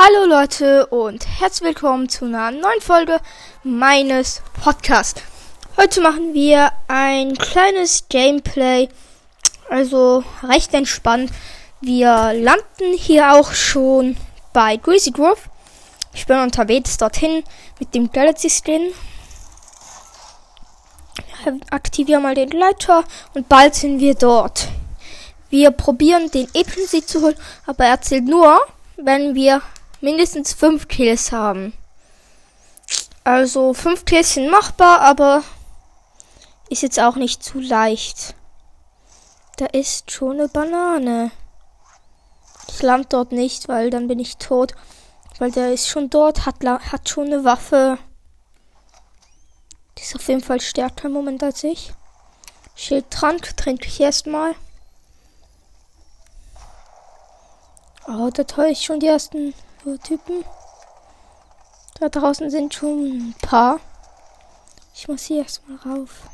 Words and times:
Hallo 0.00 0.26
Leute 0.26 0.86
und 0.86 1.26
herzlich 1.40 1.70
willkommen 1.70 2.08
zu 2.08 2.26
einer 2.26 2.52
neuen 2.52 2.80
Folge 2.80 3.18
meines 3.64 4.42
Podcasts. 4.62 5.20
Heute 5.76 6.00
machen 6.00 6.34
wir 6.34 6.70
ein 6.86 7.36
kleines 7.36 8.04
Gameplay, 8.08 8.88
also 9.68 10.22
recht 10.44 10.72
entspannt. 10.72 11.32
Wir 11.80 12.32
landen 12.32 12.96
hier 12.96 13.32
auch 13.32 13.52
schon 13.52 14.16
bei 14.52 14.76
Greasy 14.76 15.10
Grove. 15.10 15.40
Ich 16.14 16.26
bin 16.28 16.38
unterwegs 16.38 16.96
dorthin 16.96 17.42
mit 17.80 17.92
dem 17.92 18.12
Galaxy 18.12 18.50
Skin. 18.50 18.92
Aktiviere 21.72 22.20
mal 22.20 22.36
den 22.36 22.50
Leiter 22.50 23.02
und 23.34 23.48
bald 23.48 23.74
sind 23.74 23.98
wir 23.98 24.14
dort. 24.14 24.68
Wir 25.50 25.72
probieren 25.72 26.30
den 26.30 26.46
epischen 26.54 27.04
zu 27.04 27.20
holen, 27.20 27.36
aber 27.66 27.86
er 27.86 28.00
zählt 28.00 28.26
nur, 28.26 28.60
wenn 28.96 29.34
wir 29.34 29.60
mindestens 30.00 30.52
fünf 30.52 30.88
Kills 30.88 31.32
haben. 31.32 31.72
Also 33.24 33.74
fünf 33.74 34.04
Kills 34.04 34.34
sind 34.34 34.50
machbar, 34.50 35.00
aber 35.00 35.42
ist 36.70 36.82
jetzt 36.82 37.00
auch 37.00 37.16
nicht 37.16 37.42
zu 37.42 37.60
leicht. 37.60 38.34
Da 39.56 39.66
ist 39.66 40.10
schon 40.10 40.38
eine 40.38 40.48
Banane. 40.48 41.30
Ich 42.68 42.82
land 42.82 43.12
dort 43.12 43.32
nicht, 43.32 43.68
weil 43.68 43.90
dann 43.90 44.08
bin 44.08 44.18
ich 44.18 44.36
tot. 44.36 44.74
Weil 45.38 45.50
der 45.50 45.72
ist 45.72 45.88
schon 45.88 46.10
dort, 46.10 46.46
hat, 46.46 46.64
hat 46.64 47.08
schon 47.08 47.26
eine 47.26 47.44
Waffe. 47.44 47.98
Die 49.96 50.02
ist 50.02 50.14
auf 50.14 50.28
jeden 50.28 50.42
Fall 50.42 50.60
stärker 50.60 51.06
im 51.06 51.12
Moment 51.12 51.42
als 51.42 51.64
ich. 51.64 51.92
Schildtrank 52.76 53.56
trinke 53.56 53.88
ich 53.88 54.00
erstmal. 54.00 54.54
Oh, 58.06 58.30
da 58.32 58.44
höre 58.56 58.68
ich 58.68 58.82
schon 58.82 59.00
die 59.00 59.08
ersten 59.08 59.54
Typen. 59.96 60.44
Da 62.00 62.08
draußen 62.08 62.50
sind 62.50 62.74
schon 62.74 63.04
ein 63.04 63.34
paar. 63.42 63.80
Ich 64.94 65.08
muss 65.08 65.24
hier 65.24 65.42
erstmal 65.42 65.78
rauf. 65.78 66.28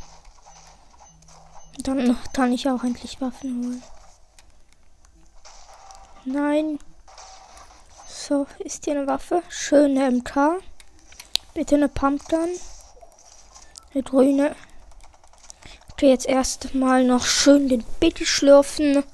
Dann 1.79 2.19
kann 2.33 2.53
ich 2.53 2.69
auch 2.69 2.83
endlich 2.83 3.21
Waffen 3.21 3.65
holen. 3.65 3.83
Nein. 6.25 6.79
So, 8.07 8.47
ist 8.59 8.85
hier 8.85 8.95
eine 8.95 9.07
Waffe? 9.07 9.43
Schöne 9.49 10.11
MK. 10.11 10.61
Bitte 11.53 11.77
eine 11.77 11.89
Pumpgun. 11.89 12.49
Eine 13.93 14.03
grüne. 14.03 14.57
Okay, 15.93 16.11
jetzt 16.11 16.27
erstmal 16.27 17.05
noch 17.05 17.25
schön 17.25 17.69
den 17.69 17.85
Bitte 18.01 18.27
schlürfen. 18.27 19.05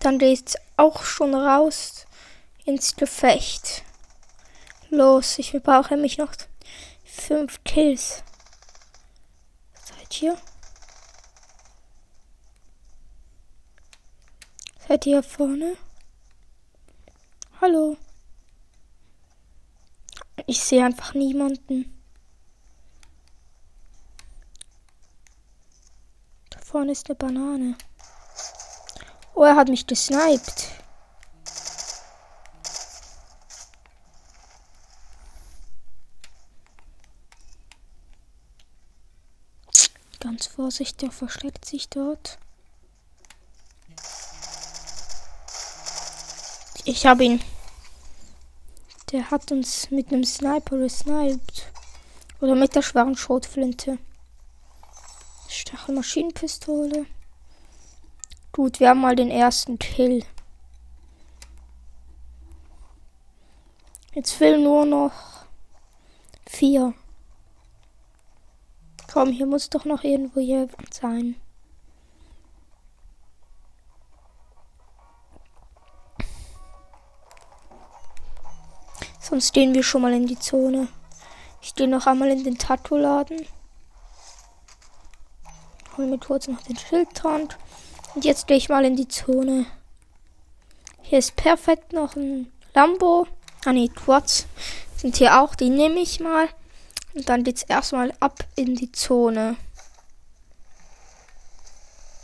Dann 0.00 0.18
geht's 0.18 0.56
auch 0.76 1.02
schon 1.02 1.34
raus 1.34 2.07
ins 2.68 2.96
Gefecht. 2.96 3.82
Los, 4.90 5.38
ich 5.38 5.52
brauche 5.62 5.94
nämlich 5.94 6.18
noch 6.18 6.32
fünf 7.02 7.64
Kills. 7.64 8.22
Seid 9.84 10.22
ihr? 10.22 10.36
Seid 14.86 15.06
ihr 15.06 15.22
vorne? 15.22 15.76
Hallo? 17.62 17.96
Ich 20.46 20.60
sehe 20.62 20.84
einfach 20.84 21.14
niemanden. 21.14 21.98
Da 26.50 26.58
vorne 26.60 26.92
ist 26.92 27.08
eine 27.08 27.16
Banane. 27.16 27.78
Oh, 29.34 29.44
er 29.44 29.56
hat 29.56 29.68
mich 29.68 29.86
gesniped. 29.86 30.77
Ganz 40.58 40.74
vorsichtig, 40.74 40.98
der 40.98 41.12
versteckt 41.12 41.64
sich 41.64 41.88
dort. 41.88 42.36
Ich 46.84 47.06
habe 47.06 47.22
ihn. 47.22 47.40
Der 49.12 49.30
hat 49.30 49.52
uns 49.52 49.92
mit 49.92 50.08
einem 50.08 50.24
Sniper 50.24 50.78
gesniped. 50.78 51.70
Oder 52.40 52.56
mit 52.56 52.74
der 52.74 52.82
schweren 52.82 53.16
Schrotflinte. 53.16 53.98
Stachelmaschinenpistole. 55.48 57.06
Gut, 58.50 58.80
wir 58.80 58.88
haben 58.88 59.00
mal 59.00 59.14
den 59.14 59.30
ersten 59.30 59.78
Kill. 59.78 60.24
Jetzt 64.12 64.32
fehlen 64.32 64.64
nur 64.64 64.84
noch 64.84 65.12
vier. 66.46 66.94
Komm, 69.10 69.32
hier 69.32 69.46
muss 69.46 69.70
doch 69.70 69.84
noch 69.84 70.04
irgendwo 70.04 70.38
jemand 70.38 70.92
sein. 70.92 71.36
Sonst 79.18 79.48
stehen 79.48 79.74
wir 79.74 79.82
schon 79.82 80.02
mal 80.02 80.12
in 80.12 80.26
die 80.26 80.38
Zone. 80.38 80.88
Ich 81.60 81.74
gehe 81.74 81.88
noch 81.88 82.06
einmal 82.06 82.28
in 82.28 82.44
den 82.44 82.56
Tattoo-Laden. 82.56 83.46
Hol 85.96 86.06
mir 86.06 86.18
kurz 86.18 86.46
noch 86.46 86.62
den 86.62 86.76
Schildtrank. 86.76 87.58
Und 88.14 88.24
jetzt 88.24 88.46
gehe 88.46 88.56
ich 88.56 88.68
mal 88.68 88.84
in 88.84 88.96
die 88.96 89.08
Zone. 89.08 89.66
Hier 91.02 91.18
ist 91.18 91.36
perfekt 91.36 91.92
noch 91.92 92.16
ein 92.16 92.52
Lambo. 92.74 93.26
Ah 93.64 93.72
ne, 93.72 93.88
Quads 93.88 94.46
sind 94.96 95.16
hier 95.16 95.40
auch. 95.40 95.54
Die 95.54 95.70
nehme 95.70 96.00
ich 96.00 96.20
mal. 96.20 96.48
Und 97.14 97.28
dann 97.28 97.44
geht's 97.44 97.62
erstmal 97.62 98.12
ab 98.20 98.44
in 98.56 98.74
die 98.74 98.92
Zone. 98.92 99.56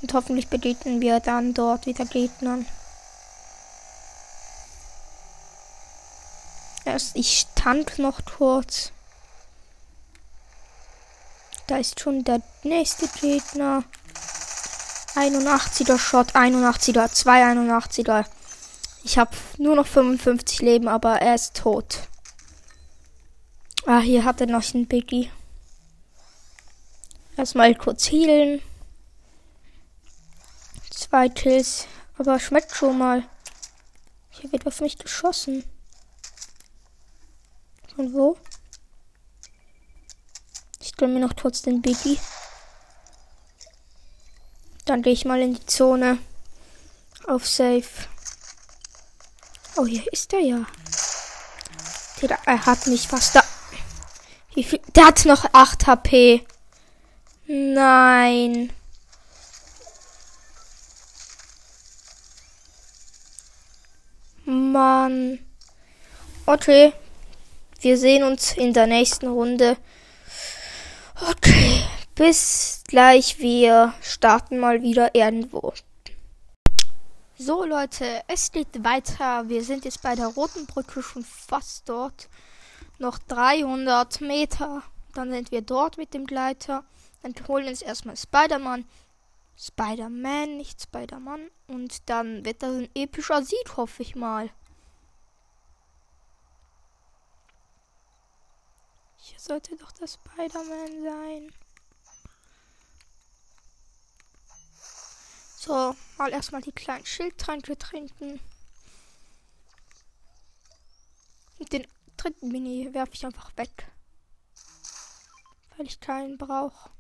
Und 0.03 0.13
hoffentlich 0.13 0.49
begegnen 0.49 1.01
wir 1.01 1.21
dann 1.21 1.55
dort 1.55 1.87
wieder 1.87 2.05
Gegnern. 2.05 2.67
Erst 6.85 7.17
ich 7.17 7.41
stand 7.41 7.99
noch 7.99 8.25
kurz. 8.27 8.93
Da 11.67 11.79
ist 11.79 12.01
schon 12.01 12.25
der 12.25 12.43
nächste 12.63 13.09
Gegner. 13.09 13.85
81er 15.15 15.99
Shot, 15.99 16.35
81er, 16.35 17.09
281er. 17.09 18.27
Ich 19.05 19.17
habe 19.17 19.31
nur 19.59 19.77
noch 19.77 19.87
55 19.87 20.61
Leben, 20.61 20.89
aber 20.89 21.23
er 21.23 21.35
ist 21.37 21.57
tot. 21.57 22.09
Ah, 23.87 24.01
hier 24.01 24.25
hat 24.25 24.41
er 24.41 24.47
noch 24.47 24.65
einen 24.75 24.87
Biggie. 24.87 25.31
Erstmal 27.37 27.75
kurz 27.75 28.11
healen. 28.11 28.63
Zwei 30.91 31.29
Kills. 31.29 31.87
Aber 32.17 32.41
schmeckt 32.41 32.75
schon 32.75 32.97
mal. 32.97 33.25
Hier 34.31 34.51
wird 34.53 34.67
auf 34.67 34.81
mich 34.81 34.97
geschossen. 34.97 35.65
Von 37.95 38.15
wo? 38.15 38.39
Ich 40.81 40.97
gönne 40.97 41.15
mir 41.15 41.27
noch 41.27 41.37
kurz 41.37 41.61
den 41.61 41.83
Biggie. 41.83 42.19
Dann 44.87 45.03
gehe 45.03 45.13
ich 45.13 45.27
mal 45.27 45.43
in 45.43 45.55
die 45.55 45.67
Zone. 45.67 46.19
Auf 47.27 47.47
Safe. 47.47 47.85
Oh, 49.77 49.85
hier 49.85 50.11
ist 50.11 50.33
er 50.33 50.41
ja. 50.41 50.67
er 52.47 52.67
hat 52.67 52.87
mich 52.87 53.09
fast 53.09 53.37
da. 53.37 53.45
Viel? 54.55 54.81
Der 54.95 55.07
hat 55.07 55.25
noch 55.25 55.45
8 55.53 55.87
HP. 55.87 56.47
Nein. 57.47 58.73
Mann. 64.45 65.41
Okay. 66.47 66.93
Wir 67.81 67.99
sehen 67.99 68.23
uns 68.23 68.53
in 68.53 68.73
der 68.73 68.87
nächsten 68.87 69.27
Runde. 69.27 69.77
Okay. 71.31 71.85
Bis 72.15 72.83
gleich. 72.87 73.41
Wir 73.41 73.93
starten 74.01 74.59
mal 74.59 74.83
wieder 74.83 75.15
irgendwo. 75.15 75.75
So 77.37 77.65
Leute, 77.65 78.23
es 78.29 78.53
geht 78.53 78.85
weiter. 78.85 79.49
Wir 79.49 79.65
sind 79.65 79.85
jetzt 79.85 80.01
bei 80.01 80.15
der 80.15 80.29
roten 80.29 80.67
Brücke 80.67 81.03
schon 81.03 81.25
fast 81.25 81.89
dort 81.89 82.29
noch 82.99 83.19
300 83.19 84.21
Meter. 84.21 84.83
Dann 85.15 85.31
sind 85.31 85.51
wir 85.51 85.63
dort 85.63 85.97
mit 85.97 86.15
dem 86.15 86.27
Gleiter. 86.27 86.85
Dann 87.23 87.35
holen 87.49 87.65
wir 87.65 87.71
uns 87.71 87.83
erstmal 87.83 88.17
Spider-Man. 88.17 88.85
Spider-Man, 89.57 90.57
nicht 90.57 90.83
Spider-Man. 90.83 91.51
Und 91.69 92.09
dann 92.09 92.45
wird 92.45 92.63
das 92.63 92.71
ein 92.71 92.91
epischer 92.95 93.43
Sieg, 93.43 93.77
hoffe 93.77 94.03
ich 94.03 94.17
mal. 94.17 94.51
Hier 99.19 99.39
sollte 99.39 99.77
doch 99.77 99.93
der 99.93 100.07
Spider-Man 100.07 101.03
sein. 101.03 101.53
So, 105.57 105.97
mal 106.19 106.31
erstmal 106.31 106.61
die 106.61 106.73
kleinen 106.73 107.07
Schildtränke 107.07 107.79
trinken. 107.79 108.39
Dritten 112.25 112.49
Mini 112.49 112.89
werfe 112.95 113.13
ich 113.15 113.27
einfach 113.27 113.55
weg. 113.57 113.93
Weil 115.77 115.87
ich 115.87 116.01
keinen 116.01 116.39
brauche. 116.39 116.91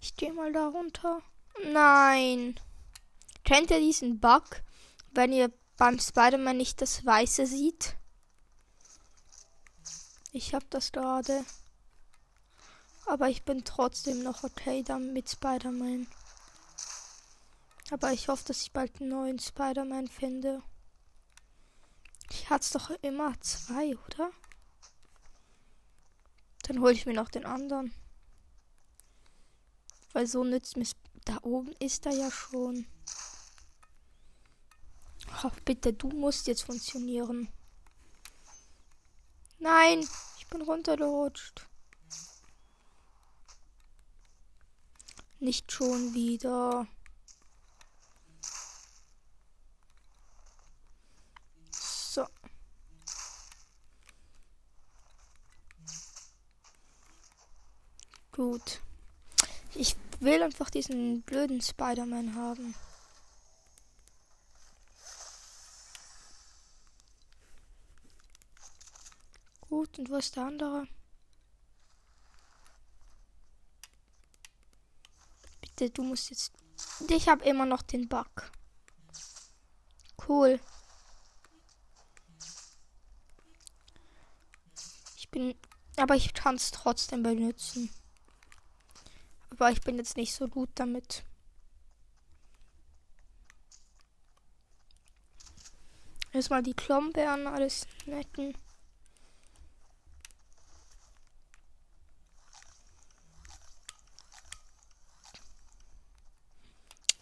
Ich 0.00 0.16
gehe 0.16 0.32
mal 0.32 0.52
da 0.52 0.68
runter. 0.68 1.22
Nein. 1.64 2.58
Kennt 3.44 3.70
ihr 3.70 3.78
diesen 3.78 4.18
Bug, 4.18 4.62
wenn 5.12 5.32
ihr 5.32 5.52
beim 5.76 6.00
Spider-Man 6.00 6.56
nicht 6.56 6.82
das 6.82 7.06
Weiße 7.06 7.46
sieht? 7.46 7.96
Ich 10.32 10.52
habe 10.52 10.66
das 10.70 10.90
gerade. 10.90 11.44
Aber 13.06 13.28
ich 13.28 13.44
bin 13.44 13.64
trotzdem 13.64 14.22
noch 14.24 14.42
okay 14.42 14.82
dann 14.82 15.12
mit 15.12 15.30
Spider-Man. 15.30 16.08
Aber 17.92 18.12
ich 18.12 18.26
hoffe, 18.26 18.44
dass 18.46 18.62
ich 18.62 18.72
bald 18.72 19.00
einen 19.00 19.10
neuen 19.10 19.38
Spider-Man 19.38 20.08
finde. 20.08 20.60
Ich 22.30 22.50
hatte 22.50 22.72
doch 22.72 22.90
immer 23.02 23.40
zwei, 23.40 23.96
oder? 24.06 24.32
Dann 26.66 26.80
hole 26.80 26.92
ich 26.92 27.06
mir 27.06 27.14
noch 27.14 27.30
den 27.30 27.46
anderen. 27.46 27.92
Weil 30.12 30.26
so 30.26 30.44
nützt 30.44 30.76
mir 30.76 30.86
da 31.24 31.38
oben 31.42 31.72
ist 31.80 32.06
er 32.06 32.12
ja 32.12 32.30
schon. 32.30 32.86
Ach, 35.30 35.60
bitte, 35.64 35.92
du 35.92 36.08
musst 36.08 36.46
jetzt 36.46 36.62
funktionieren. 36.62 37.48
Nein, 39.58 40.06
ich 40.38 40.46
bin 40.48 40.62
runtergerutscht. 40.62 41.66
Nicht 45.38 45.70
schon 45.70 46.14
wieder. 46.14 46.86
So. 51.72 52.26
Gut. 58.56 58.80
Ich 59.74 59.96
will 60.20 60.42
einfach 60.42 60.70
diesen 60.70 61.20
blöden 61.20 61.60
Spider-Man 61.60 62.34
haben. 62.36 62.74
Gut, 69.60 69.98
und 69.98 70.08
wo 70.08 70.16
ist 70.16 70.36
der 70.36 70.44
andere? 70.44 70.88
Bitte, 75.60 75.90
du 75.90 76.02
musst 76.02 76.30
jetzt. 76.30 76.54
Ich 77.10 77.28
habe 77.28 77.44
immer 77.44 77.66
noch 77.66 77.82
den 77.82 78.08
Bug. 78.08 78.50
Cool. 80.26 80.58
Ich 85.18 85.28
bin. 85.28 85.54
Aber 85.98 86.14
ich 86.14 86.32
kann 86.32 86.54
es 86.54 86.70
trotzdem 86.70 87.22
benutzen. 87.22 87.90
Aber 89.58 89.70
ich 89.70 89.80
bin 89.80 89.96
jetzt 89.96 90.18
nicht 90.18 90.34
so 90.34 90.48
gut 90.48 90.68
damit. 90.74 91.24
Erstmal 96.32 96.62
die 96.62 96.74
Klombeeren 96.74 97.46
alles 97.46 97.86
netten. 98.04 98.54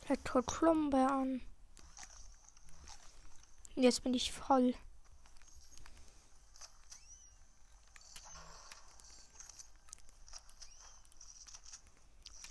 Lecker 0.08 0.42
Klombeeren. 0.42 1.40
Jetzt 3.76 4.02
bin 4.02 4.12
ich 4.14 4.32
voll. 4.32 4.74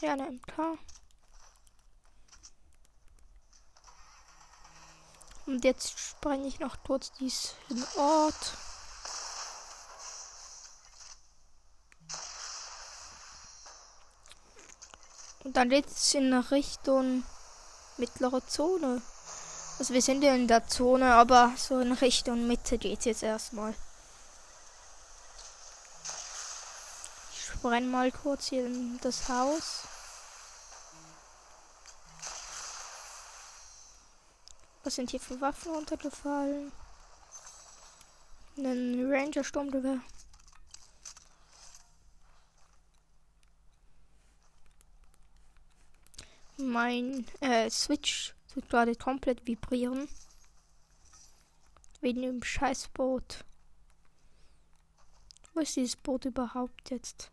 Ja, 0.03 0.11
eine 0.11 0.31
MK. 0.31 0.77
Und 5.45 5.63
jetzt 5.63 5.97
spreng 5.97 6.43
ich 6.43 6.59
noch 6.59 6.75
kurz 6.83 7.13
diesen 7.13 7.85
Ort. 7.95 8.57
Und 15.45 15.55
dann 15.55 15.69
geht 15.69 15.87
es 15.87 16.13
in 16.13 16.33
Richtung 16.33 17.23
mittlere 17.95 18.45
Zone. 18.45 19.01
Also 19.79 19.93
wir 19.93 20.01
sind 20.01 20.21
ja 20.21 20.35
in 20.35 20.49
der 20.49 20.67
Zone, 20.67 21.13
aber 21.13 21.53
so 21.55 21.79
in 21.79 21.93
Richtung 21.93 22.45
Mitte 22.45 22.77
geht 22.77 22.99
es 22.99 23.05
jetzt 23.05 23.23
erstmal. 23.23 23.73
Ich 27.31 27.45
spreng 27.45 27.89
mal 27.89 28.11
kurz 28.11 28.47
hier 28.47 28.65
in 28.65 28.99
das 29.01 29.29
Haus. 29.29 29.83
Sind 34.93 35.09
hier 35.09 35.19
für 35.19 35.41
Waffen 35.41 35.71
runtergefallen? 35.71 36.71
Ein 38.57 39.11
Ranger 39.11 39.43
Sturmgewehr. 39.43 39.99
Mein 46.57 47.25
äh, 47.39 47.71
Switch 47.71 48.35
tut 48.53 48.69
gerade 48.69 48.93
komplett 48.93 49.47
vibrieren. 49.47 50.07
Wegen 52.01 52.21
dem 52.21 52.43
Scheißboot. 52.43 53.45
Wo 55.55 55.61
ist 55.61 55.75
dieses 55.75 55.95
Boot 55.95 56.25
überhaupt 56.25 56.91
jetzt? 56.91 57.32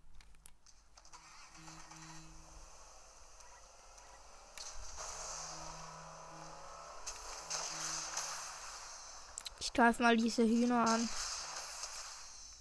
Ich 9.71 9.75
greife 9.75 10.03
mal 10.03 10.17
diese 10.17 10.43
Hühner 10.43 10.85
an. 10.85 11.09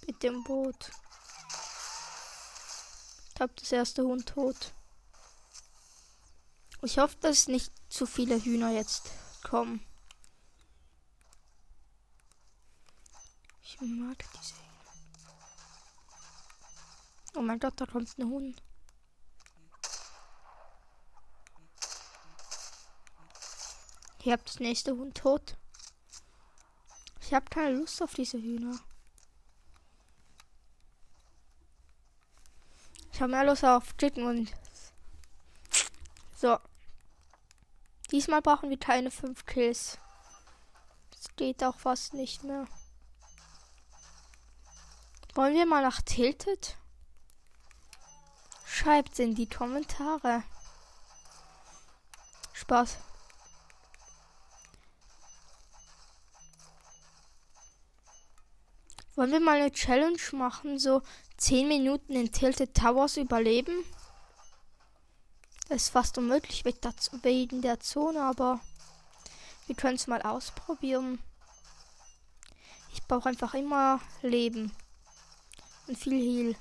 Mit 0.06 0.22
dem 0.22 0.44
Boot. 0.44 0.92
Ich 3.34 3.40
habe 3.40 3.52
das 3.56 3.72
erste 3.72 4.04
Hund 4.04 4.28
tot. 4.28 4.72
Ich 6.82 6.98
hoffe, 6.98 7.16
dass 7.20 7.48
nicht 7.48 7.72
zu 7.88 8.06
viele 8.06 8.40
Hühner 8.40 8.70
jetzt 8.70 9.10
kommen. 9.42 9.84
Ich 13.64 13.80
mag 13.80 14.24
diese 14.40 14.54
Hühner. 14.54 15.34
Oh 17.34 17.42
mein 17.42 17.58
Gott, 17.58 17.74
da 17.76 17.86
kommt 17.86 18.16
ein 18.18 18.28
Hund. 18.28 18.62
Hier 24.22 24.34
habt 24.34 24.48
das 24.48 24.60
nächste 24.60 24.92
Hund 24.92 25.16
tot. 25.16 25.56
Ich 27.30 27.34
habe 27.36 27.46
keine 27.48 27.76
Lust 27.76 28.02
auf 28.02 28.12
diese 28.12 28.38
Hühner. 28.38 28.76
Ich 33.12 33.20
habe 33.20 33.30
mehr 33.30 33.44
Lust 33.44 33.64
auf 33.64 33.96
Chicken 33.98 34.24
und 34.24 34.52
so. 36.34 36.58
Diesmal 38.10 38.42
brauchen 38.42 38.68
wir 38.68 38.80
keine 38.80 39.12
fünf 39.12 39.46
Kills. 39.46 39.96
Es 41.20 41.28
geht 41.36 41.62
auch 41.62 41.78
fast 41.78 42.14
nicht 42.14 42.42
mehr. 42.42 42.66
Wollen 45.34 45.54
wir 45.54 45.66
mal 45.66 45.84
nach 45.84 46.02
Tilted? 46.02 46.76
Schreibt 48.66 49.20
in 49.20 49.36
die 49.36 49.48
Kommentare. 49.48 50.42
Spaß. 52.54 52.98
Wollen 59.20 59.32
wir 59.32 59.40
mal 59.40 59.60
eine 59.60 59.70
Challenge 59.70 60.16
machen, 60.32 60.78
so 60.78 61.02
10 61.36 61.68
Minuten 61.68 62.14
in 62.14 62.32
Tilted 62.32 62.74
Towers 62.74 63.18
überleben? 63.18 63.84
Das 65.68 65.82
ist 65.82 65.88
fast 65.90 66.16
unmöglich 66.16 66.64
wegen 66.64 67.60
der 67.60 67.80
Zone, 67.80 68.22
aber 68.22 68.60
wir 69.66 69.76
können 69.76 69.96
es 69.96 70.06
mal 70.06 70.22
ausprobieren. 70.22 71.18
Ich 72.94 73.02
brauche 73.02 73.28
einfach 73.28 73.52
immer 73.52 74.00
Leben 74.22 74.72
und 75.86 75.98
viel 75.98 76.14
Heal. 76.14 76.56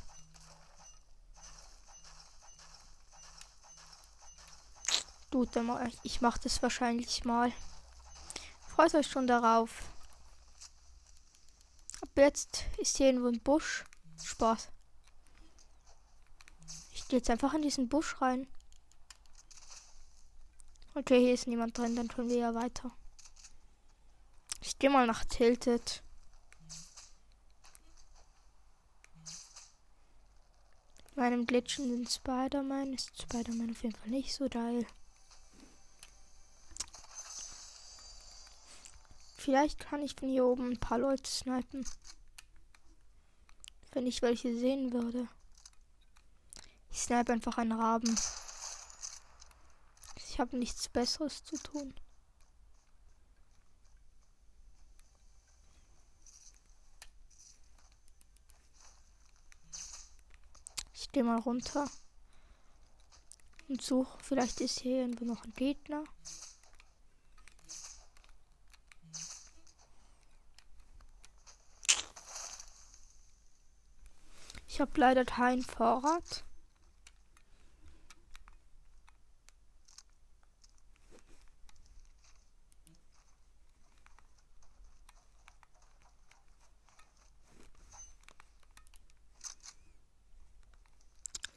Gut, 5.32 5.56
dann 5.56 5.68
mach 5.68 5.88
ich, 5.88 5.98
ich 6.04 6.20
mache 6.20 6.42
das 6.44 6.62
wahrscheinlich 6.62 7.24
mal. 7.24 7.54
Freut 8.68 8.94
euch 8.96 9.08
schon 9.08 9.28
darauf 9.28 9.72
Jetzt 12.20 12.66
ist 12.78 12.98
hier 12.98 13.08
irgendwo 13.08 13.30
ein 13.30 13.40
Busch. 13.40 13.86
Spaß. 14.22 14.68
Ich 16.92 17.08
gehe 17.08 17.20
jetzt 17.20 17.30
einfach 17.30 17.54
in 17.54 17.62
diesen 17.62 17.88
Busch 17.88 18.22
rein. 18.22 18.46
Okay, 20.96 21.18
hier 21.18 21.34
ist 21.34 21.48
niemand 21.48 21.78
drin, 21.78 21.96
dann 21.96 22.10
tun 22.10 22.28
wir 22.28 22.38
ja 22.38 22.54
weiter. 22.54 22.92
Ich 24.60 24.78
gehe 24.78 24.90
mal 24.90 25.08
nach 25.08 25.24
Tilted. 25.24 26.04
Meinem 31.16 31.46
glitschenden 31.46 32.06
Spider-Man 32.06 32.96
ist 32.96 33.22
Spider-Man 33.22 33.72
auf 33.72 33.84
jeden 33.84 33.96
Fall 33.96 34.10
nicht 34.10 34.34
so 34.34 34.50
geil. 34.50 34.86
Vielleicht 39.50 39.80
kann 39.80 40.04
ich 40.04 40.14
von 40.14 40.30
hier 40.30 40.46
oben 40.46 40.74
ein 40.74 40.80
paar 40.80 41.00
Leute 41.00 41.28
snipen. 41.28 41.84
Wenn 43.94 44.06
ich 44.06 44.22
welche 44.22 44.56
sehen 44.56 44.94
würde. 44.94 45.28
Ich 46.92 47.00
snipe 47.02 47.34
einfach 47.34 47.58
einen 47.58 47.72
Raben. 47.72 48.16
Ich 50.18 50.40
habe 50.40 50.56
nichts 50.56 50.88
Besseres 50.88 51.44
zu 51.44 51.58
tun. 51.58 51.96
Ich 60.94 61.12
gehe 61.12 61.24
mal 61.24 61.40
runter 61.40 61.90
und 63.68 63.82
suche. 63.82 64.16
Vielleicht 64.22 64.62
ist 64.62 64.82
hier 64.82 64.98
irgendwo 64.98 65.26
noch 65.26 65.44
ein 65.44 65.54
Gegner. 65.56 66.04
Ich 74.80 74.82
habe 74.82 74.98
leider 74.98 75.26
keinen 75.26 75.62
Vorrat. 75.62 76.46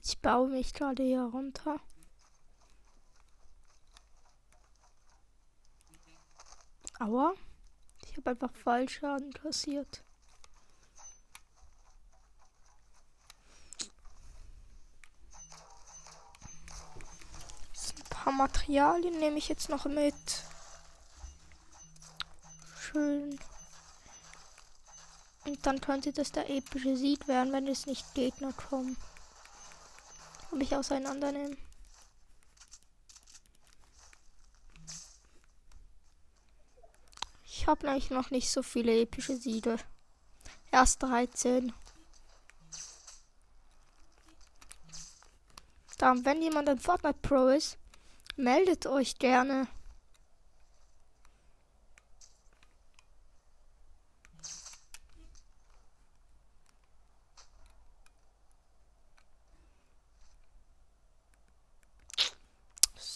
Ich 0.02 0.18
baue 0.20 0.48
mich 0.48 0.74
gerade 0.74 1.04
hier 1.04 1.22
runter. 1.22 1.78
Aua. 6.98 7.34
Ich 8.04 8.16
habe 8.16 8.30
einfach 8.30 8.52
Fallschaden 8.52 9.32
kassiert. 9.32 10.02
Ein 18.22 18.24
paar 18.24 18.31
Materialien 18.42 19.20
nehme 19.20 19.38
ich 19.38 19.48
jetzt 19.48 19.68
noch 19.68 19.84
mit. 19.84 20.14
Schön. 22.76 23.38
Und 25.44 25.64
dann 25.64 25.80
könnte 25.80 26.12
das 26.12 26.32
der 26.32 26.50
epische 26.50 26.96
Sieg 26.96 27.28
werden, 27.28 27.52
wenn 27.52 27.68
es 27.68 27.86
nicht 27.86 28.14
Gegner 28.14 28.52
kommen 28.52 28.96
und 30.50 30.58
mich 30.58 30.74
auseinandernehmen. 30.74 31.56
Ich 37.44 37.68
habe 37.68 37.88
eigentlich 37.88 38.10
noch 38.10 38.32
nicht 38.32 38.50
so 38.50 38.64
viele 38.64 39.02
epische 39.02 39.36
Siege. 39.36 39.76
Erst 40.72 41.00
13. 41.04 41.72
Darum, 45.98 46.24
wenn 46.24 46.42
jemand 46.42 46.68
ein 46.68 46.80
Fortnite 46.80 47.20
Pro 47.22 47.46
ist, 47.46 47.78
meldet 48.36 48.86
euch 48.86 49.18
gerne. 49.18 49.66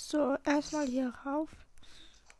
So, 0.08 0.36
erstmal 0.44 0.86
hier 0.86 1.12
rauf. 1.26 1.50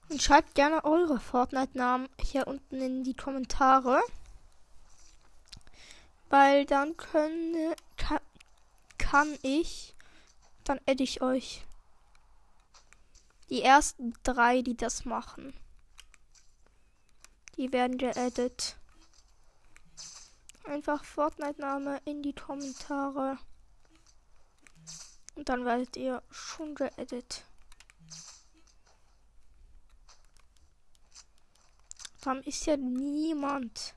Und 0.09 0.23
schreibt 0.23 0.55
gerne 0.55 0.85
eure 0.85 1.19
Fortnite-Namen 1.19 2.09
hier 2.23 2.47
unten 2.47 2.81
in 2.81 3.03
die 3.03 3.15
Kommentare. 3.15 4.01
Weil 6.29 6.65
dann 6.65 6.97
können, 6.97 7.75
kann, 7.97 8.21
kann 8.99 9.37
ich, 9.43 9.97
dann 10.63 10.79
adde 10.87 11.03
ich 11.03 11.23
euch. 11.23 11.67
Die 13.49 13.63
ersten 13.63 14.13
drei, 14.23 14.63
die 14.63 14.77
das 14.77 15.05
machen. 15.05 15.55
Die 17.57 17.73
werden 17.73 17.97
geaddet. 17.97 18.77
Einfach 20.65 21.05
Fortnite-Name 21.05 22.01
in 22.05 22.23
die 22.23 22.35
Kommentare. 22.35 23.39
Und 25.37 25.49
dann 25.49 25.65
werdet 25.65 25.97
ihr 25.97 26.23
schon 26.31 26.75
geaddet. 26.75 27.45
Warum 32.23 32.43
ist 32.43 32.67
ja 32.67 32.77
niemand? 32.77 33.95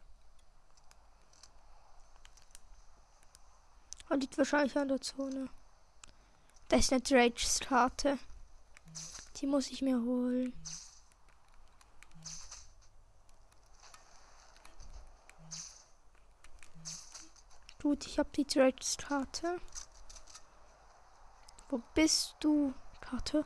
Er 4.10 4.18
liegt 4.18 4.38
wahrscheinlich 4.38 4.78
an 4.78 4.90
der 4.90 5.02
Zone. 5.02 5.50
Da 6.68 6.78
ist 6.78 6.92
eine 6.92 7.02
Drage-Karte. 7.02 8.20
Die 9.40 9.48
muss 9.48 9.72
ich 9.72 9.82
mir 9.82 10.02
holen. 10.02 10.54
Gut, 17.82 18.06
ich 18.06 18.20
habe 18.20 18.30
die 18.36 18.46
Drage-Karte. 18.46 19.62
Wo 21.70 21.82
bist 21.94 22.36
du, 22.42 22.74
Karte? 23.00 23.46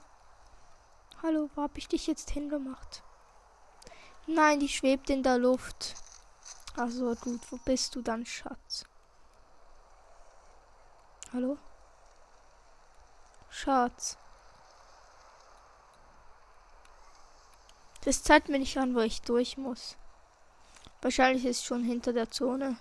Hallo, 1.22 1.52
wo 1.54 1.62
hab 1.62 1.78
ich 1.78 1.88
dich 1.88 2.08
jetzt 2.08 2.32
hingemacht? 2.32 3.04
Nein, 4.26 4.60
die 4.60 4.70
schwebt 4.70 5.12
in 5.12 5.22
der 5.22 5.38
Luft. 5.38 5.94
Also 6.76 7.14
gut, 7.16 7.40
wo 7.52 7.58
bist 7.58 7.94
du 7.94 8.02
dann, 8.02 8.26
Schatz? 8.26 8.86
Hallo? 11.32 11.60
Schatz. 13.50 14.18
Das 18.06 18.22
zeigt 18.22 18.50
mir 18.50 18.60
nicht 18.60 18.78
an, 18.78 18.96
wo 18.96 19.00
ich 19.00 19.22
durch 19.22 19.58
muss. 19.58 19.96
Wahrscheinlich 21.02 21.46
ist 21.46 21.64
schon 21.66 21.84
hinter 21.84 22.12
der 22.12 22.30
Zone. 22.30 22.78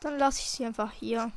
Dann 0.00 0.18
lasse 0.18 0.40
ich 0.40 0.50
sie 0.50 0.64
einfach 0.64 0.92
hier. 0.92 1.32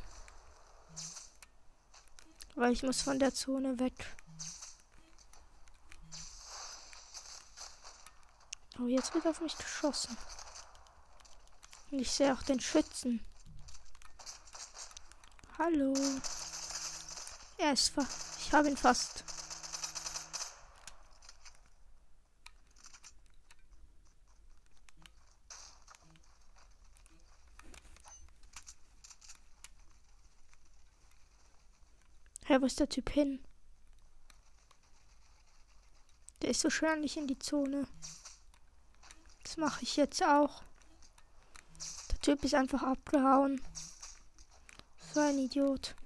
Weil 2.54 2.72
ich 2.72 2.82
muss 2.82 3.02
von 3.02 3.18
der 3.18 3.34
Zone 3.34 3.78
weg. 3.78 3.94
Oh, 8.78 8.86
jetzt 8.86 9.12
wird 9.14 9.26
auf 9.26 9.40
mich 9.40 9.56
geschossen. 9.56 10.16
Und 11.90 11.98
ich 11.98 12.10
sehe 12.10 12.32
auch 12.32 12.42
den 12.42 12.60
Schützen. 12.60 13.20
Hallo. 15.58 15.94
Er 17.58 17.72
ist 17.74 17.90
fast. 17.90 18.38
Ich 18.40 18.52
habe 18.52 18.68
ihn 18.68 18.76
fast. 18.76 19.24
Hä, 32.52 32.60
wo 32.60 32.66
ist 32.66 32.80
der 32.80 32.88
Typ 32.90 33.08
hin? 33.08 33.42
Der 36.42 36.50
ist 36.50 36.60
so 36.60 36.68
schön 36.68 37.00
nicht 37.00 37.16
in 37.16 37.26
die 37.26 37.38
Zone. 37.38 37.88
Das 39.42 39.56
mache 39.56 39.82
ich 39.82 39.96
jetzt 39.96 40.22
auch. 40.22 40.62
Der 42.10 42.20
Typ 42.20 42.44
ist 42.44 42.52
einfach 42.52 42.82
abgehauen. 42.82 43.58
So 45.14 45.20
ein 45.20 45.38
Idiot. 45.38 45.96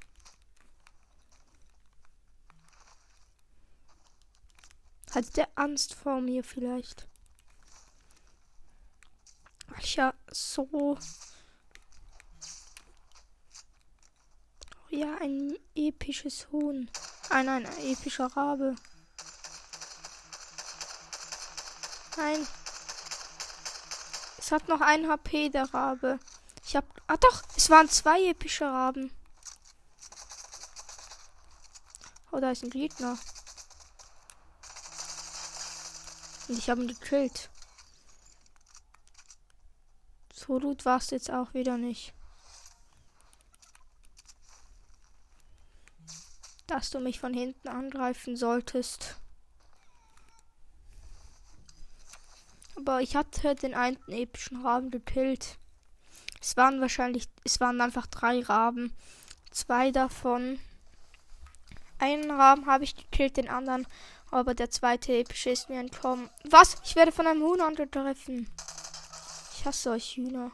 Hat 5.11 5.37
der 5.37 5.49
Angst 5.57 5.95
vor 5.95 6.21
mir 6.21 6.45
vielleicht? 6.45 7.09
Weil 9.67 9.81
ich 9.81 9.97
ja 9.97 10.15
so. 10.31 10.97
Ja, 14.91 15.17
ein 15.21 15.57
episches 15.75 16.51
Huhn. 16.53 16.91
Ein, 17.31 17.49
ein 17.49 17.67
epischer 17.79 18.27
Rabe. 18.27 18.77
Nein. 22.17 22.47
Es 24.39 24.53
hat 24.53 24.69
noch 24.69 24.81
ein 24.81 25.09
HP, 25.09 25.49
der 25.49 25.73
Rabe. 25.75 26.19
Ich 26.65 26.77
hab. 26.77 26.85
Ah 27.09 27.17
doch, 27.17 27.43
es 27.57 27.69
waren 27.69 27.89
zwei 27.89 28.29
epische 28.29 28.65
Raben. 28.65 29.13
Oh, 32.33 32.41
da 32.41 32.51
ist 32.51 32.63
ein 32.63 32.71
Gegner. 32.71 33.19
Und 36.49 36.59
ich 36.59 36.71
habe 36.71 36.83
ihn 36.83 36.89
gekillt. 36.89 37.51
So 40.33 40.61
gut 40.61 40.85
war 40.85 40.99
es 40.99 41.11
jetzt 41.11 41.31
auch 41.31 41.55
wieder 41.55 41.77
nicht. 41.77 42.16
Dass 46.67 46.91
du 46.91 47.01
mich 47.01 47.21
von 47.21 47.33
hinten 47.33 47.69
angreifen 47.69 48.37
solltest. 48.37 49.17
Aber 52.77 53.01
ich 53.01 53.17
hatte 53.17 53.55
den 53.55 53.75
einen 53.75 53.99
epischen 54.09 54.65
Raben 54.65 54.91
gekillt. 54.91 55.59
Es 56.41 56.57
waren 56.57 56.81
wahrscheinlich, 56.81 57.29
es 57.45 57.61
waren 57.61 57.81
einfach 57.81 58.07
drei 58.07 58.41
Raben. 58.41 58.95
Zwei 59.51 59.91
davon. 59.91 60.61
Einen 61.99 62.31
Raben 62.31 62.67
habe 62.67 62.85
ich 62.85 62.95
gekillt, 62.95 63.39
den 63.39 63.49
anderen. 63.49 63.87
Aber 64.31 64.55
der 64.55 64.71
zweite 64.71 65.13
epische 65.15 65.51
ist 65.51 65.71
mir 65.71 65.81
entkommen. 65.81 66.29
Was? 66.45 66.77
Ich 66.85 66.95
werde 66.97 67.13
von 67.13 67.27
einem 67.27 67.43
Huhn 67.43 67.61
angegriffen. 67.61 68.51
Ich 69.55 69.65
hasse 69.65 69.91
euch 69.91 70.17
Hühner. 70.17 70.51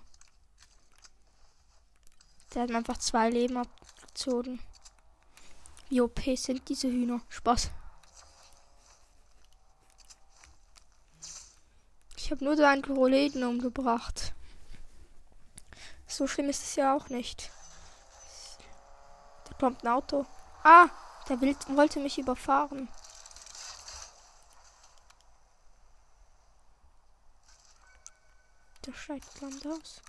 Der 2.54 2.62
hat 2.62 2.70
mir 2.70 2.76
einfach 2.76 2.98
zwei 2.98 3.30
Leben 3.30 3.56
abgezogen. 3.56 4.60
Wie 5.92 6.00
OP 6.00 6.22
sind 6.38 6.66
diese 6.70 6.88
Hühner? 6.88 7.20
Spaß. 7.28 7.70
Ich 12.16 12.30
habe 12.30 12.42
nur 12.42 12.56
so 12.56 12.64
einen 12.64 12.80
Proleten 12.80 13.44
umgebracht. 13.44 14.32
So 16.06 16.26
schlimm 16.26 16.48
ist 16.48 16.62
es 16.62 16.76
ja 16.76 16.96
auch 16.96 17.10
nicht. 17.10 17.50
Da 19.44 19.54
kommt 19.60 19.84
ein 19.84 19.88
Auto. 19.88 20.24
Ah, 20.64 20.88
der 21.28 21.38
will, 21.42 21.54
wollte 21.68 22.00
mich 22.00 22.16
überfahren. 22.16 22.88
Der 28.86 28.94
steigt 28.94 29.42
Land 29.42 29.66
aus. 29.66 30.00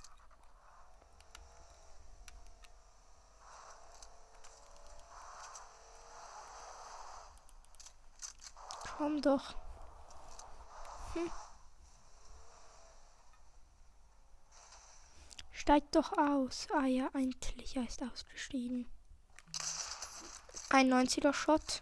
Komm 8.98 9.22
doch. 9.22 9.56
Hm. 11.14 11.32
Steigt 15.52 15.96
doch 15.96 16.12
aus. 16.18 16.68
Ah 16.74 16.86
ja, 16.86 17.10
ein 17.14 17.32
Tillicher 17.40 17.84
ist 17.84 18.04
ausgestiegen. 18.04 18.86
Ein 20.70 20.92
90er 20.92 21.34
Shot. 21.34 21.82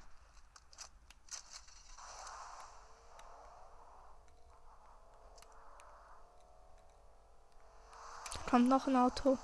Kommt 8.49 8.67
noch 8.67 8.87
ein 8.87 8.95
Auto. 8.97 9.37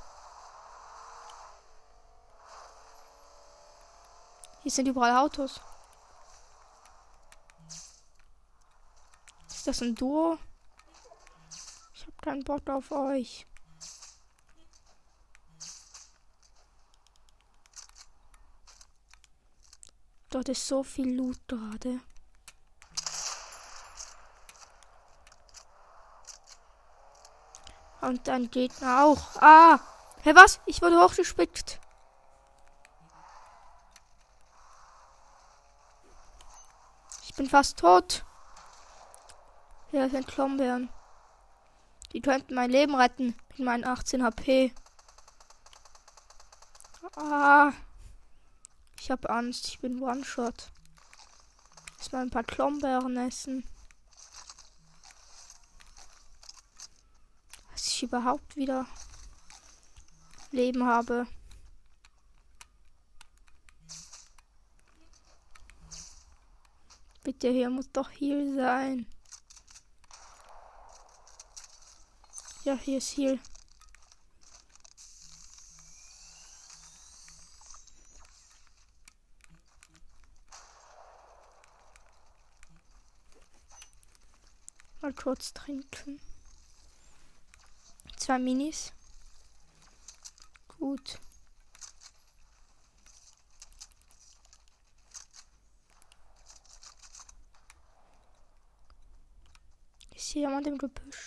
Hier 4.64 4.72
sind 4.72 4.88
überall 4.88 5.16
Autos. 5.16 5.62
Ist 9.68 9.82
das 9.82 9.86
ein 9.86 9.96
Duo? 9.96 10.38
Ich 11.94 12.04
habe 12.04 12.16
keinen 12.24 12.44
Bock 12.46 12.70
auf 12.70 12.90
euch. 12.90 13.46
Dort 20.30 20.48
ist 20.48 20.66
so 20.66 20.84
viel 20.84 21.14
Loot 21.18 21.46
gerade. 21.50 22.00
Und 28.00 28.30
ein 28.30 28.50
Gegner 28.50 29.04
auch. 29.04 29.36
Ah! 29.42 29.82
Hä, 30.20 30.30
hey, 30.30 30.36
was? 30.38 30.62
Ich 30.66 30.82
wurde 30.82 30.98
hochgespickt. 30.98 31.82
Ich 37.24 37.36
bin 37.36 37.50
fast 37.50 37.80
tot. 37.80 38.24
Hier 39.92 40.10
sind 40.10 40.28
Klombeeren. 40.28 40.90
Die 42.12 42.22
könnten 42.22 42.56
mein 42.56 42.70
Leben 42.70 42.94
retten. 42.96 43.36
Mit 43.50 43.60
meinen 43.60 43.86
18 43.86 44.22
HP. 44.22 44.74
Ah. 47.16 47.72
Ich 49.00 49.10
habe 49.10 49.30
Angst, 49.30 49.68
ich 49.70 49.80
bin 49.80 50.02
One-Shot. 50.02 50.72
Lass 51.98 52.12
mal 52.12 52.22
ein 52.22 52.30
paar 52.30 52.44
Klombeeren 52.44 53.16
essen. 53.16 53.64
Dass 57.72 57.88
ich 57.88 58.04
überhaupt 58.04 58.58
wieder 58.58 58.86
Leben 60.52 60.86
habe. 60.86 61.28
Bitte, 67.24 67.50
hier 67.50 67.70
muss 67.70 67.90
doch 67.92 68.10
hier 68.10 68.54
sein. 68.56 69.06
Ja, 72.68 72.76
hier 72.76 72.98
ist 72.98 73.12
hier. 73.12 73.40
Mal 85.00 85.14
kurz 85.14 85.54
trinken. 85.54 86.20
Zwei 88.18 88.38
Minis. 88.38 88.92
Gut. 90.68 91.22
Ist 100.14 100.32
hier 100.32 100.42
jemand 100.42 100.68
im 100.68 100.78
Gebüsch? 100.78 101.27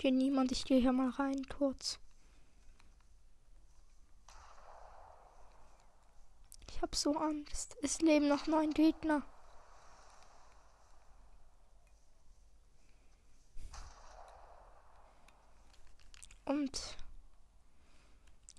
Okay, 0.00 0.12
niemand. 0.12 0.50
Ich 0.50 0.64
gehe 0.64 0.80
hier 0.80 0.94
mal 0.94 1.10
rein 1.10 1.46
kurz. 1.50 1.98
Ich 6.70 6.80
habe 6.80 6.96
so 6.96 7.14
Angst. 7.18 7.76
Es 7.82 8.00
leben 8.00 8.26
noch 8.26 8.46
neun 8.46 8.70
Gegner. 8.70 9.22
Und 16.46 16.96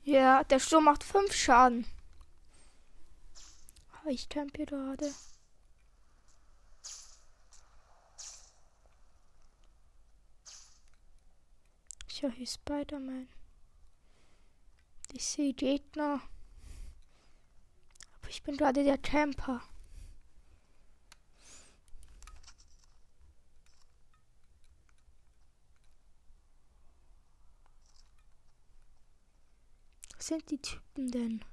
ja, 0.04 0.44
der 0.44 0.60
Sturm 0.60 0.84
macht 0.84 1.04
fünf 1.04 1.34
Schaden. 1.34 1.88
Ich 4.06 4.30
campe 4.30 4.68
gerade. 4.68 5.12
Ich 12.22 12.24
höre 12.24 12.36
hier 12.36 12.46
Spider-Man. 12.46 13.28
Ich 15.14 15.26
sehe 15.26 15.56
Gegner. 15.56 16.22
Aber 18.14 18.30
ich 18.30 18.44
bin 18.44 18.58
gerade 18.58 18.84
der 18.84 19.00
Camper. 19.00 19.64
Was 30.16 30.28
sind 30.28 30.48
die 30.52 30.62
Typen 30.62 31.10
denn? 31.10 31.44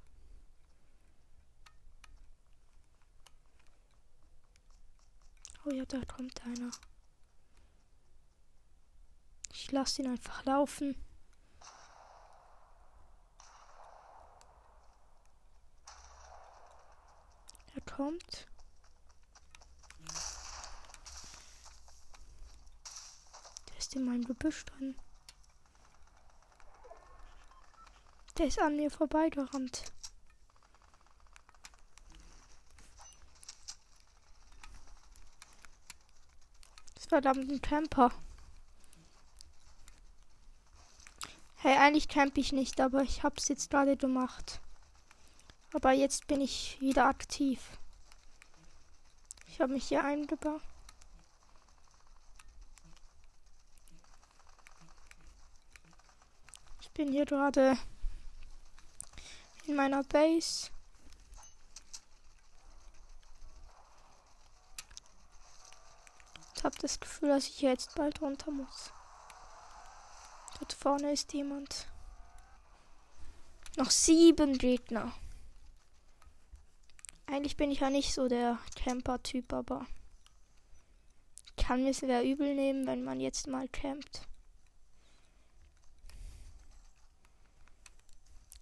Oh 5.65 5.71
ja, 5.71 5.87
da 5.87 6.05
kommt 6.05 6.45
einer. 6.45 6.71
Ich 9.61 9.73
lasse 9.73 10.03
ihn 10.03 10.09
einfach 10.09 10.45
laufen. 10.45 10.95
Er 17.75 17.81
kommt. 17.81 18.47
Der 23.69 23.79
ist 23.79 23.97
in 23.97 24.05
meinem 24.05 24.25
Gebüsch 24.25 24.65
drin. 24.65 24.97
Der 28.39 28.47
ist 28.47 28.61
an 28.61 28.77
mir 28.77 28.93
vorbeigerannt. 28.93 29.93
Das 36.95 37.11
war 37.11 37.21
damit 37.21 37.51
ein 37.51 37.61
Camper. 37.61 38.13
Hey, 41.69 41.77
eigentlich 41.77 42.09
camp 42.09 42.39
ich 42.39 42.53
nicht, 42.53 42.81
aber 42.81 43.03
ich 43.03 43.23
hab's 43.23 43.49
jetzt 43.49 43.69
gerade 43.69 43.95
gemacht. 43.95 44.63
Aber 45.75 45.93
jetzt 45.93 46.27
bin 46.27 46.41
ich 46.41 46.81
wieder 46.81 47.05
aktiv. 47.05 47.61
Ich 49.49 49.61
habe 49.61 49.75
mich 49.75 49.89
hier 49.89 50.03
eingebaut. 50.03 50.63
Ich 56.81 56.91
bin 56.93 57.13
hier 57.13 57.27
gerade 57.27 57.77
in 59.67 59.77
meiner 59.77 60.05
Base. 60.05 60.71
Ich 66.57 66.65
habe 66.65 66.79
das 66.81 66.99
Gefühl, 66.99 67.29
dass 67.29 67.47
ich 67.47 67.61
jetzt 67.61 67.95
bald 67.95 68.23
runter 68.23 68.51
muss. 68.51 68.91
Dort 70.59 70.73
vorne 70.73 71.13
ist 71.13 71.33
jemand. 71.33 71.89
Noch 73.77 73.91
sieben 73.91 74.59
Gegner. 74.59 75.13
Eigentlich 77.27 77.57
bin 77.57 77.71
ich 77.71 77.81
ja 77.81 77.91
nicht 77.91 78.15
so 78.15 78.27
der 78.27 78.59
Camper-Typ, 78.75 79.53
aber 79.53 79.87
kann 81.69 81.83
mir 81.83 81.93
sehr 81.93 82.25
übel 82.25 82.55
nehmen, 82.55 82.87
wenn 82.87 83.05
man 83.05 83.21
jetzt 83.21 83.47
mal 83.47 83.69
campt. 83.69 84.23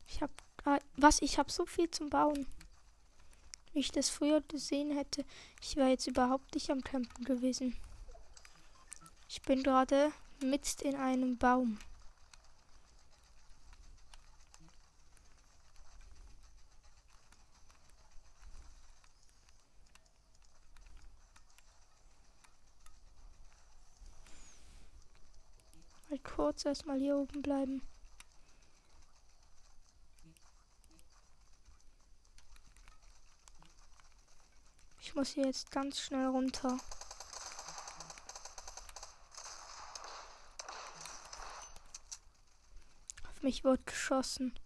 Ich 0.08 0.20
hab 0.20 0.30
ah, 0.64 0.78
was 0.96 1.22
ich 1.22 1.38
habe 1.38 1.52
so 1.52 1.66
viel 1.66 1.90
zum 1.90 2.10
Bauen. 2.10 2.46
Wie 3.72 3.80
ich 3.80 3.92
das 3.92 4.08
früher 4.08 4.40
gesehen 4.40 4.90
hätte, 4.90 5.24
ich 5.62 5.76
wäre 5.76 5.90
jetzt 5.90 6.06
überhaupt 6.06 6.54
nicht 6.54 6.70
am 6.70 6.82
Campen 6.82 7.24
gewesen. 7.24 7.76
Ich 9.28 9.42
bin 9.42 9.62
gerade 9.62 10.12
mitten 10.40 10.88
in 10.88 10.96
einem 10.96 11.38
Baum. 11.38 11.78
Mal 26.08 26.18
kurz 26.20 26.64
erstmal 26.64 26.98
hier 26.98 27.16
oben 27.16 27.42
bleiben. 27.42 27.82
Ich 35.00 35.14
muss 35.14 35.30
hier 35.30 35.46
jetzt 35.46 35.70
ganz 35.70 36.00
schnell 36.00 36.26
runter. 36.26 36.78
Mich 43.42 43.64
wird 43.64 43.86
geschossen. 43.86 44.58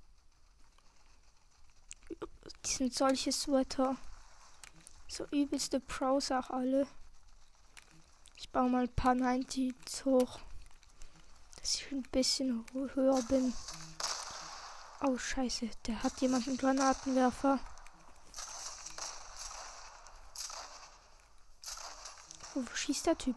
Die 2.65 2.71
sind 2.71 2.95
solche 2.95 3.33
Sweater. 3.33 3.97
So 5.09 5.27
übelste 5.33 5.81
Pros 5.81 6.31
auch 6.31 6.51
alle. 6.51 6.87
Ich 8.37 8.51
baue 8.51 8.71
mal 8.71 8.83
ein 8.83 8.95
paar 8.95 9.15
90s 9.15 10.05
hoch. 10.05 10.41
Dass 11.59 11.75
ich 11.75 11.93
ein 11.93 12.03
bisschen 12.03 12.65
höher 12.73 13.23
bin. 13.29 13.53
Oh 15.03 15.17
scheiße, 15.17 15.71
der 15.87 16.03
hat 16.03 16.21
jemanden 16.21 16.57
Granatenwerfer. 16.57 17.59
Wo 22.55 22.65
schießt 22.75 23.07
der 23.07 23.17
Typ? 23.17 23.37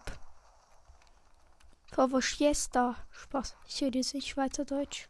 Vor 1.94 2.12
wo 2.12 2.20
schießt 2.20 2.76
da? 2.76 2.96
Spaß. 3.12 3.56
Ich 3.68 3.82
rede 3.82 4.00
jetzt 4.00 4.14
nicht 4.14 4.36
weiter 4.36 4.66
Deutsch. 4.66 5.08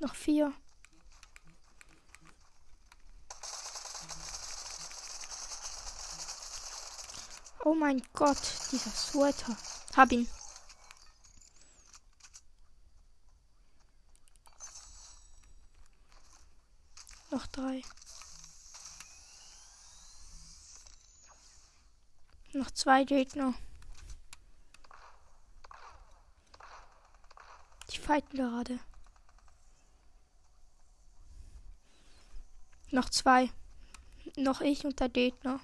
Noch 0.00 0.14
vier. 0.14 0.52
Oh 7.62 7.74
mein 7.74 8.02
Gott, 8.14 8.40
dieser 8.72 8.90
Sweater. 8.90 9.54
Hab 9.94 10.10
ihn. 10.10 10.26
Noch 17.30 17.46
drei. 17.48 17.82
Noch 22.54 22.70
zwei 22.70 23.04
Gegner. 23.04 23.52
Die 27.90 27.98
fighten 27.98 28.36
gerade. 28.36 28.80
Noch 32.92 33.08
zwei. 33.08 33.50
Noch 34.36 34.60
ich 34.60 34.84
und 34.84 34.98
der 34.98 35.08
Gegner. 35.08 35.60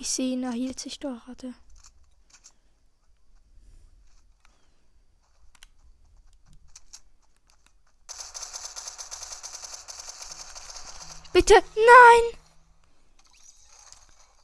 Ich 0.00 0.10
sehe 0.10 0.32
ihn, 0.32 0.44
er 0.44 0.52
hielt 0.52 0.80
sich 0.80 1.00
gerade. 1.00 1.54
Bitte, 11.32 11.54
nein! 11.54 12.40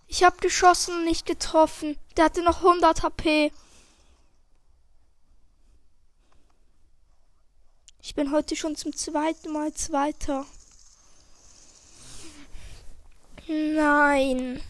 Ich 0.07 0.22
habe 0.22 0.37
geschossen 0.37 0.98
und 0.98 1.05
nicht 1.05 1.27
getroffen. 1.27 1.96
Der 2.16 2.27
hatte 2.27 2.42
noch 2.42 2.59
100 2.59 3.03
HP. 3.03 3.53
Ich 8.00 8.14
bin 8.14 8.31
heute 8.31 8.55
schon 8.55 8.77
zum 8.77 8.94
zweiten 8.94 9.50
Mal 9.50 9.72
Zweiter. 9.74 10.46
Nein. 13.48 14.62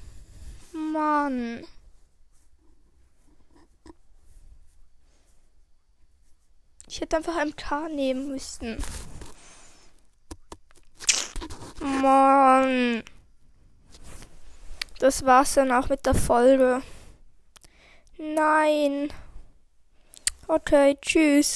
Mann. 0.72 1.66
Ich 6.87 7.00
hätte 7.00 7.16
einfach 7.16 7.44
MK 7.44 7.88
nehmen 7.92 8.28
müssen. 8.28 8.83
Mann. 11.80 13.02
Das 15.00 15.24
war's 15.24 15.54
dann 15.54 15.72
auch 15.72 15.88
mit 15.88 16.07
der 16.07 16.14
Folge. 16.14 16.83
Nein. 18.18 19.12
Okay, 20.46 20.96
tschüss. 21.00 21.53